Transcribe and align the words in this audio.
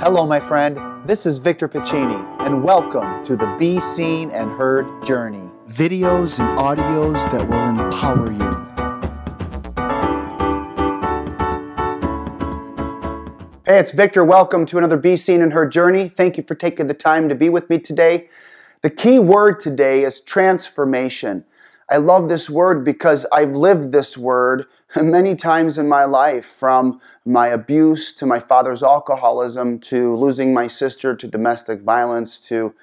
Hello, 0.00 0.24
my 0.24 0.38
friend. 0.38 0.78
This 1.04 1.26
is 1.26 1.38
Victor 1.38 1.68
Pacini, 1.68 2.24
and 2.46 2.62
welcome 2.62 3.24
to 3.24 3.34
the 3.34 3.56
Be 3.58 3.80
Seen 3.80 4.30
and 4.30 4.52
Heard 4.52 5.04
Journey. 5.04 5.50
Videos 5.68 6.38
and 6.38 6.56
audios 6.56 7.14
that 7.32 7.42
will 7.50 7.68
empower 7.84 8.30
you. 8.30 8.48
Hey, 13.66 13.80
it's 13.80 13.90
Victor. 13.90 14.24
Welcome 14.24 14.66
to 14.66 14.78
another 14.78 14.96
Be 14.96 15.16
Seen 15.16 15.42
and 15.42 15.52
Heard 15.52 15.72
Journey. 15.72 16.08
Thank 16.08 16.36
you 16.36 16.44
for 16.44 16.54
taking 16.54 16.86
the 16.86 16.94
time 16.94 17.28
to 17.28 17.34
be 17.34 17.48
with 17.48 17.68
me 17.68 17.80
today. 17.80 18.28
The 18.82 18.90
key 18.90 19.18
word 19.18 19.58
today 19.58 20.04
is 20.04 20.20
transformation. 20.20 21.44
I 21.90 21.96
love 21.96 22.28
this 22.28 22.50
word 22.50 22.84
because 22.84 23.24
I've 23.32 23.56
lived 23.56 23.92
this 23.92 24.18
word 24.18 24.66
many 24.96 25.34
times 25.34 25.78
in 25.78 25.88
my 25.88 26.04
life 26.04 26.44
from 26.44 27.00
my 27.24 27.48
abuse 27.48 28.12
to 28.14 28.26
my 28.26 28.40
father's 28.40 28.82
alcoholism 28.82 29.78
to 29.80 30.14
losing 30.16 30.52
my 30.52 30.66
sister 30.66 31.16
to 31.16 31.26
domestic 31.26 31.80
violence 31.80 32.40
to 32.48 32.74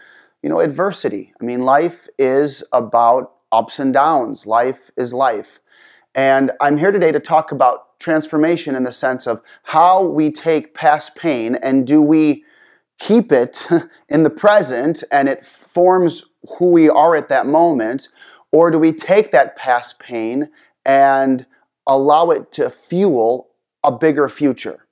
you 0.41 0.49
know 0.49 0.60
adversity. 0.60 1.34
I 1.40 1.44
mean 1.44 1.62
life 1.62 2.08
is 2.18 2.63
about 2.72 3.34
ups 3.52 3.80
and 3.80 3.94
downs. 3.94 4.48
Life 4.48 4.90
is 4.98 5.13
life. 5.13 5.60
And 6.16 6.52
I'm 6.60 6.77
here 6.77 6.91
today 6.91 7.12
to 7.12 7.20
talk 7.20 7.52
about 7.52 7.99
transformation 7.99 8.76
in 8.76 8.84
the 8.84 8.91
sense 8.91 9.27
of 9.27 9.41
how 9.63 10.04
we 10.04 10.32
take 10.32 10.74
past 10.74 11.16
pain 11.16 11.55
and 11.55 11.85
do 11.85 12.02
we 12.02 12.44
keep 12.98 13.32
it 13.32 13.68
in 14.10 14.24
the 14.24 14.30
present 14.30 15.04
and 15.12 15.30
it 15.30 15.46
forms 15.46 16.26
who 16.58 16.70
we 16.70 16.90
are 16.90 17.16
at 17.16 17.27
that 17.27 17.46
moment 17.46 18.10
or 18.55 18.72
do 18.72 18.80
we 18.80 18.94
take 18.94 19.32
that 19.32 19.58
past 19.58 20.00
pain 20.00 20.50
and 20.86 21.46
allow 21.86 22.32
it 22.32 22.54
to 22.54 22.70
fuel 22.70 23.50
a 23.84 23.91
bigger 23.91 24.30
future? 24.30 24.88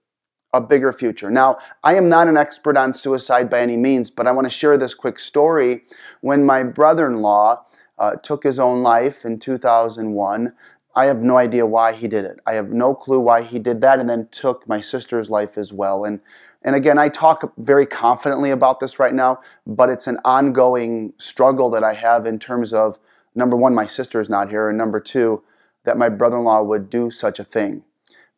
A 0.54 0.60
bigger 0.60 0.92
future. 0.92 1.32
Now, 1.32 1.58
I 1.82 1.96
am 1.96 2.10
not 2.10 2.28
an 2.28 2.36
expert 2.36 2.76
on 2.76 2.94
suicide 2.94 3.50
by 3.50 3.62
any 3.62 3.78
means, 3.78 4.12
but 4.12 4.28
I 4.28 4.34
want 4.34 4.48
to 4.48 4.50
share 4.50 4.78
this 4.78 4.94
quick 4.94 5.18
story. 5.18 5.84
When 6.20 6.44
my 6.44 6.64
brother 6.64 7.08
in 7.08 7.22
law 7.22 7.66
uh, 7.98 8.18
took 8.18 8.44
his 8.44 8.60
own 8.60 8.84
life 8.84 9.24
in 9.24 9.40
2001, 9.40 10.54
I 10.94 11.06
have 11.06 11.22
no 11.22 11.38
idea 11.38 11.66
why 11.66 11.94
he 11.94 12.10
did 12.10 12.26
it. 12.26 12.42
I 12.46 12.56
have 12.56 12.72
no 12.72 12.94
clue 12.94 13.22
why 13.22 13.44
he 13.44 13.60
did 13.60 13.80
that 13.80 13.98
and 13.98 14.10
then 14.10 14.28
took 14.30 14.68
my 14.68 14.82
sister's 14.82 15.30
life 15.30 15.58
as 15.58 15.72
well. 15.72 16.04
And 16.04 16.20
and 16.66 16.76
again, 16.76 16.98
I 16.98 17.10
talk 17.10 17.54
very 17.58 17.86
confidently 17.86 18.50
about 18.50 18.80
this 18.80 18.98
right 18.98 19.14
now, 19.14 19.40
but 19.68 19.90
it's 19.90 20.08
an 20.08 20.18
ongoing 20.24 21.14
struggle 21.18 21.70
that 21.72 21.84
I 21.84 21.94
have 21.94 22.26
in 22.26 22.40
terms 22.40 22.74
of 22.74 23.00
number 23.36 23.56
one, 23.58 23.74
my 23.74 23.86
sister 23.86 24.20
is 24.20 24.30
not 24.30 24.50
here, 24.50 24.70
and 24.70 24.78
number 24.78 25.00
two, 25.00 25.44
that 25.86 25.98
my 25.98 26.10
brother 26.10 26.38
in 26.38 26.44
law 26.44 26.62
would 26.62 26.90
do 26.90 27.12
such 27.12 27.40
a 27.40 27.44
thing. 27.44 27.84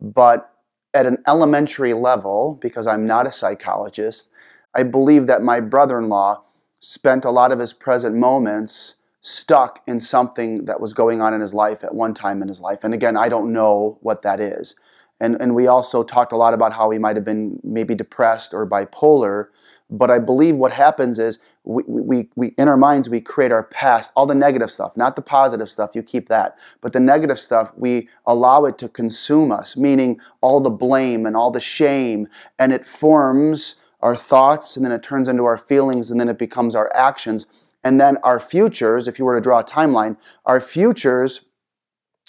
But 0.01 0.51
at 0.93 1.05
an 1.05 1.17
elementary 1.27 1.93
level, 1.93 2.57
because 2.61 2.87
I'm 2.87 3.05
not 3.05 3.27
a 3.27 3.31
psychologist, 3.31 4.29
I 4.73 4.83
believe 4.83 5.27
that 5.27 5.41
my 5.41 5.59
brother 5.59 5.99
in 5.99 6.09
law 6.09 6.43
spent 6.79 7.25
a 7.25 7.31
lot 7.31 7.51
of 7.51 7.59
his 7.59 7.73
present 7.73 8.15
moments 8.15 8.95
stuck 9.21 9.81
in 9.87 9.99
something 9.99 10.65
that 10.65 10.79
was 10.79 10.93
going 10.93 11.21
on 11.21 11.33
in 11.33 11.41
his 11.41 11.53
life 11.53 11.83
at 11.83 11.95
one 11.95 12.13
time 12.13 12.41
in 12.41 12.47
his 12.47 12.61
life. 12.61 12.83
And 12.83 12.93
again, 12.93 13.17
I 13.17 13.27
don't 13.27 13.51
know 13.51 13.97
what 14.01 14.21
that 14.21 14.39
is. 14.39 14.75
And, 15.19 15.37
and 15.39 15.55
we 15.55 15.67
also 15.67 16.03
talked 16.03 16.33
a 16.33 16.37
lot 16.37 16.53
about 16.53 16.73
how 16.73 16.89
he 16.89 16.99
might 16.99 17.15
have 17.15 17.25
been 17.25 17.59
maybe 17.63 17.95
depressed 17.95 18.53
or 18.53 18.67
bipolar. 18.67 19.47
But 19.89 20.11
I 20.11 20.19
believe 20.19 20.55
what 20.55 20.71
happens 20.71 21.19
is 21.19 21.39
we, 21.63 21.83
we, 21.87 22.29
we, 22.35 22.47
in 22.57 22.67
our 22.67 22.77
minds, 22.77 23.09
we 23.09 23.21
create 23.21 23.51
our 23.51 23.63
past, 23.63 24.11
all 24.15 24.25
the 24.25 24.35
negative 24.35 24.71
stuff, 24.71 24.97
not 24.97 25.15
the 25.15 25.21
positive 25.21 25.69
stuff, 25.69 25.95
you 25.95 26.03
keep 26.03 26.27
that. 26.29 26.57
But 26.81 26.93
the 26.93 26.99
negative 26.99 27.39
stuff, 27.39 27.71
we 27.75 28.09
allow 28.25 28.65
it 28.65 28.77
to 28.79 28.89
consume 28.89 29.51
us, 29.51 29.77
meaning 29.77 30.19
all 30.41 30.59
the 30.59 30.69
blame 30.69 31.25
and 31.25 31.35
all 31.35 31.51
the 31.51 31.59
shame, 31.59 32.27
and 32.57 32.73
it 32.73 32.85
forms 32.85 33.75
our 34.01 34.15
thoughts, 34.15 34.75
and 34.75 34.85
then 34.85 34.91
it 34.91 35.01
turns 35.01 35.27
into 35.27 35.45
our 35.45 35.57
feelings, 35.57 36.11
and 36.11 36.19
then 36.19 36.29
it 36.29 36.37
becomes 36.37 36.75
our 36.75 36.95
actions. 36.95 37.45
And 37.83 38.01
then 38.01 38.17
our 38.17 38.39
futures, 38.39 39.07
if 39.07 39.17
you 39.17 39.25
were 39.25 39.35
to 39.35 39.41
draw 39.41 39.59
a 39.59 39.63
timeline, 39.63 40.17
our 40.45 40.59
futures 40.59 41.41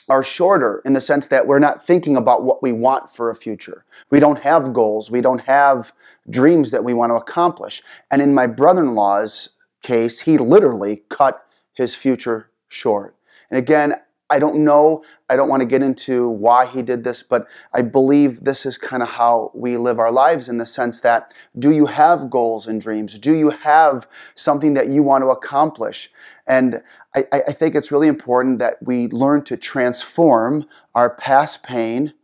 are 0.09 0.22
shorter 0.22 0.83
in 0.84 0.93
the 0.93 1.00
sense 1.00 1.28
that 1.28 1.47
we're 1.47 1.59
not 1.59 1.84
thinking 1.84 2.17
about 2.17 2.44
what 2.44 2.62
we 2.62 2.72
want 2.72 3.11
for 3.11 3.31
a 3.31 3.34
future. 3.34 3.84
We 4.11 4.21
don't 4.21 4.41
have 4.41 4.72
goals. 4.72 5.11
We 5.11 5.21
don't 5.21 5.41
have 5.43 5.93
dreams 6.31 6.71
that 6.71 6.84
we 6.84 6.94
want 6.94 7.11
to 7.11 7.17
accomplish. 7.17 7.83
And 8.11 8.22
in 8.22 8.34
my 8.34 8.47
brother 8.47 8.83
in 8.83 8.94
law's 8.94 9.50
case, 9.83 10.21
he 10.21 10.39
literally 10.39 11.03
cut 11.09 11.47
his 11.72 11.94
future 11.94 12.50
short. 12.69 13.17
And 13.50 13.59
again, 13.59 13.94
I 14.28 14.41
don't 14.41 14.64
know, 14.64 15.04
I 15.28 15.37
don't 15.37 15.48
want 15.48 15.60
to 15.60 15.66
get 15.66 15.82
into 15.82 16.28
why 16.28 16.66
he 16.66 16.82
did 16.82 17.04
this, 17.04 17.22
but 17.22 17.47
I 17.72 17.82
believe 17.82 18.42
this 18.42 18.66
is 18.66 18.76
kind 18.76 19.03
of 19.03 19.10
how 19.10 19.53
we 19.54 19.76
live 19.76 20.00
our 20.00 20.10
lives 20.10 20.48
in 20.48 20.59
the 20.59 20.66
sense 20.66 21.00
that 21.00 21.32
do 21.59 21.70
you 21.70 21.87
have 21.87 22.28
goals 22.28 22.66
and 22.66 22.81
dreams? 22.81 23.19
Do 23.19 23.37
you 23.37 23.50
have 23.50 24.09
something 24.34 24.75
that 24.75 24.88
you 24.88 25.04
want 25.04 25.22
to 25.22 25.28
accomplish? 25.28 26.10
And 26.47 26.82
I, 27.14 27.26
I 27.32 27.53
think 27.53 27.75
it's 27.75 27.92
really 27.92 28.09
important 28.09 28.59
that 28.59 28.78
we 28.82 29.09
learn 29.09 29.44
to 29.44 29.56
transform 29.56 30.66
our 30.94 31.10
past 31.10 31.62
pain 31.62 32.14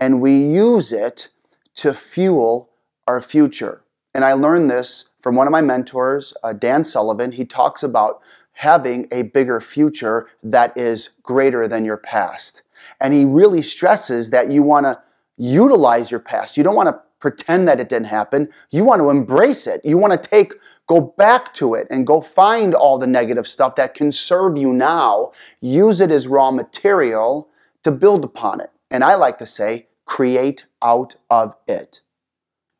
and 0.00 0.20
we 0.20 0.36
use 0.36 0.92
it 0.92 1.28
to 1.76 1.94
fuel 1.94 2.70
our 3.06 3.20
future. 3.20 3.82
And 4.14 4.24
I 4.24 4.32
learned 4.32 4.68
this 4.68 5.08
from 5.20 5.36
one 5.36 5.46
of 5.46 5.52
my 5.52 5.62
mentors, 5.62 6.34
uh, 6.42 6.52
Dan 6.52 6.84
Sullivan. 6.84 7.32
He 7.32 7.44
talks 7.44 7.82
about 7.82 8.20
having 8.52 9.08
a 9.10 9.22
bigger 9.22 9.60
future 9.60 10.28
that 10.42 10.76
is 10.76 11.10
greater 11.22 11.66
than 11.66 11.84
your 11.84 11.96
past. 11.96 12.62
And 13.00 13.14
he 13.14 13.24
really 13.24 13.62
stresses 13.62 14.30
that 14.30 14.50
you 14.50 14.62
want 14.62 14.84
to 14.84 15.00
utilize 15.36 16.10
your 16.10 16.20
past. 16.20 16.56
You 16.56 16.62
don't 16.62 16.76
want 16.76 16.88
to 16.88 17.00
pretend 17.18 17.68
that 17.68 17.80
it 17.80 17.88
didn't 17.88 18.08
happen. 18.08 18.48
You 18.70 18.84
want 18.84 19.00
to 19.00 19.10
embrace 19.10 19.66
it. 19.66 19.80
You 19.84 19.96
want 19.96 20.12
to 20.12 20.28
take 20.28 20.52
go 20.88 21.00
back 21.00 21.54
to 21.54 21.74
it 21.74 21.86
and 21.90 22.06
go 22.06 22.20
find 22.20 22.74
all 22.74 22.98
the 22.98 23.06
negative 23.06 23.46
stuff 23.46 23.76
that 23.76 23.94
can 23.94 24.12
serve 24.12 24.58
you 24.58 24.72
now. 24.72 25.32
Use 25.60 26.00
it 26.00 26.10
as 26.10 26.26
raw 26.26 26.50
material 26.50 27.48
to 27.84 27.90
build 27.90 28.24
upon 28.24 28.60
it. 28.60 28.70
And 28.90 29.02
I 29.02 29.14
like 29.14 29.38
to 29.38 29.46
say 29.46 29.86
create 30.04 30.66
out 30.82 31.16
of 31.30 31.54
it. 31.66 32.00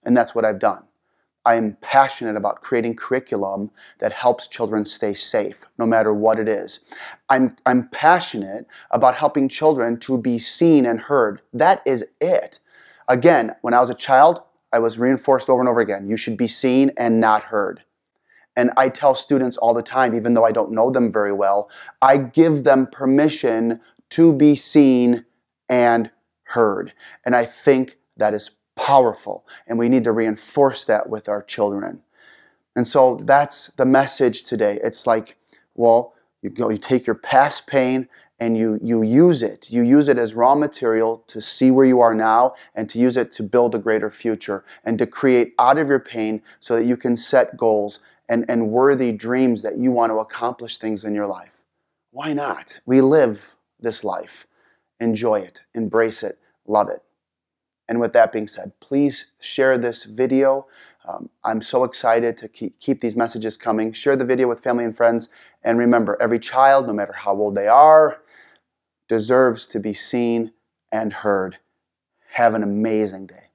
And 0.03 0.17
that's 0.17 0.35
what 0.35 0.45
I've 0.45 0.59
done. 0.59 0.83
I 1.45 1.55
am 1.57 1.77
passionate 1.81 2.37
about 2.37 2.63
creating 2.63 2.97
curriculum 2.97 3.71
that 3.99 4.13
helps 4.13 4.47
children 4.47 4.85
stay 4.85 5.13
safe, 5.13 5.65
no 5.79 5.87
matter 5.87 6.15
what 6.15 6.39
it 6.39 6.49
is. 6.49 6.81
I'm, 7.29 7.57
I'm 7.67 7.89
passionate 7.89 8.67
about 8.91 9.17
helping 9.17 9.49
children 9.49 9.99
to 10.01 10.19
be 10.19 10.39
seen 10.39 10.87
and 10.87 11.01
heard. 11.01 11.41
That 11.53 11.83
is 11.85 12.05
it. 12.21 12.61
Again, 13.09 13.55
when 13.63 13.75
I 13.75 13.81
was 13.81 13.91
a 13.91 13.95
child, 13.95 14.43
I 14.73 14.79
was 14.79 14.99
reinforced 14.99 15.51
over 15.51 15.61
and 15.61 15.69
over 15.69 15.81
again 15.81 16.09
you 16.09 16.17
should 16.17 16.37
be 16.37 16.49
seen 16.49 16.93
and 16.97 17.21
not 17.21 17.45
heard. 17.45 17.83
And 18.57 18.71
I 18.77 18.89
tell 18.89 19.15
students 19.15 19.57
all 19.57 19.75
the 19.75 19.83
time, 19.83 20.15
even 20.15 20.35
though 20.35 20.45
I 20.45 20.53
don't 20.53 20.73
know 20.73 20.91
them 20.91 21.11
very 21.11 21.33
well, 21.33 21.71
I 22.01 22.19
give 22.19 22.65
them 22.65 22.87
permission 22.87 23.81
to 24.11 24.33
be 24.33 24.55
seen 24.55 25.25
and 25.69 26.11
heard. 26.45 26.93
And 27.25 27.35
I 27.35 27.47
think 27.47 27.97
that 28.19 28.35
is 28.35 28.51
powerful. 28.77 29.47
And 29.67 29.79
we 29.79 29.89
need 29.89 30.05
to 30.05 30.13
reinforce 30.13 30.85
that 30.87 31.09
with 31.09 31.29
our 31.29 31.43
children. 31.43 32.03
And 32.75 32.87
so 32.87 33.19
that's 33.23 33.69
the 33.69 33.85
message 33.85 34.45
today. 34.45 34.81
It's 34.83 35.07
like, 35.07 35.37
well, 35.75 36.15
you 36.41 36.51
go, 36.51 36.71
you 36.71 36.79
take 36.79 37.07
your 37.07 37.15
past 37.15 37.67
pain 37.67 38.09
and 38.41 38.59
you, 38.59 38.81
you 38.83 39.03
use 39.03 39.43
it. 39.43 39.71
You 39.71 39.83
use 39.83 40.09
it 40.09 40.19
as 40.19 40.35
raw 40.35 40.55
material 40.55 41.23
to 41.29 41.41
see 41.41 41.71
where 41.71 41.85
you 41.85 42.01
are 42.01 42.15
now 42.15 42.55
and 42.75 42.89
to 42.91 42.99
use 42.99 43.17
it 43.17 43.31
to 43.33 43.43
build 43.43 43.75
a 43.75 43.79
greater 43.79 44.11
future 44.11 44.65
and 44.85 44.99
to 44.99 45.07
create 45.07 45.55
out 45.59 45.79
of 45.79 45.89
your 45.89 46.01
pain 46.01 46.43
so 46.59 46.75
that 46.75 46.85
you 46.85 46.97
can 46.97 47.17
set 47.17 47.57
goals 47.57 48.01
and, 48.29 48.45
and 48.49 48.71
worthy 48.71 49.13
dreams 49.13 49.63
that 49.63 49.77
you 49.77 49.93
want 49.93 50.11
to 50.11 50.19
accomplish 50.19 50.79
things 50.79 51.05
in 51.05 51.15
your 51.15 51.27
life. 51.27 51.53
Why 52.11 52.33
not? 52.33 52.81
We 52.85 53.01
live 53.01 53.55
this 53.79 54.03
life. 54.03 54.47
Enjoy 54.99 55.41
it, 55.41 55.63
embrace 55.75 56.23
it, 56.23 56.39
love 56.67 56.89
it. 56.89 57.03
And 57.89 58.01
with 58.01 58.13
that 58.13 58.33
being 58.33 58.47
said, 58.47 58.73
please 58.81 59.27
share 59.41 59.77
this 59.77 60.05
video. 60.05 60.67
Um, 61.07 61.31
I'm 61.45 61.63
so 61.63 61.85
excited 61.85 62.37
to 62.39 62.49
keep, 62.49 62.79
keep 62.81 63.01
these 63.01 63.17
messages 63.17 63.57
coming. 63.57 63.93
Share 63.93 64.17
the 64.17 64.25
video 64.25 64.49
with 64.49 64.61
family 64.61 64.85
and 64.85 64.97
friends. 64.97 65.29
And 65.63 65.79
remember, 65.79 66.17
every 66.21 66.39
child, 66.39 66.87
no 66.87 66.93
matter 66.93 67.13
how 67.13 67.35
old 67.35 67.55
they 67.55 67.69
are, 67.69 68.23
deserves 69.09 69.67
to 69.69 69.81
be 69.81 69.93
seen 69.93 70.53
and 70.91 71.13
heard. 71.13 71.59
Have 72.31 72.55
an 72.55 72.63
amazing 72.63 73.27
day. 73.27 73.52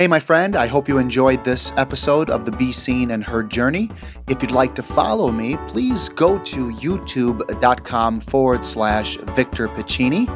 Hey, 0.00 0.06
my 0.06 0.18
friend, 0.18 0.56
I 0.56 0.66
hope 0.66 0.88
you 0.88 0.96
enjoyed 0.96 1.44
this 1.44 1.74
episode 1.76 2.30
of 2.30 2.46
the 2.46 2.52
Be 2.52 2.72
Seen 2.72 3.10
and 3.10 3.22
Heard 3.22 3.50
Journey. 3.50 3.90
If 4.30 4.40
you'd 4.40 4.50
like 4.50 4.74
to 4.76 4.82
follow 4.82 5.30
me, 5.30 5.58
please 5.68 6.08
go 6.08 6.38
to 6.38 6.70
youtube.com 6.70 8.20
forward 8.20 8.64
slash 8.64 9.16
Victor 9.36 9.68
Pacini 9.68 10.26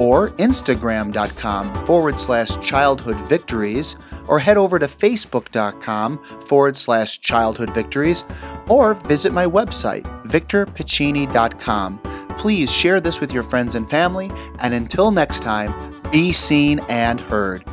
or 0.00 0.30
instagram.com 0.30 1.86
forward 1.86 2.18
slash 2.18 2.58
childhood 2.66 3.16
victories 3.28 3.94
or 4.26 4.40
head 4.40 4.56
over 4.56 4.80
to 4.80 4.88
facebook.com 4.88 6.18
forward 6.48 6.76
slash 6.76 7.20
childhood 7.20 7.70
victories 7.70 8.24
or 8.68 8.94
visit 8.94 9.32
my 9.32 9.46
website, 9.46 10.02
victorpacini.com. 10.24 12.00
Please 12.38 12.72
share 12.72 13.00
this 13.00 13.20
with 13.20 13.32
your 13.32 13.44
friends 13.44 13.76
and 13.76 13.88
family, 13.88 14.32
and 14.58 14.74
until 14.74 15.12
next 15.12 15.42
time, 15.42 15.72
be 16.10 16.32
seen 16.32 16.80
and 16.88 17.20
heard. 17.20 17.64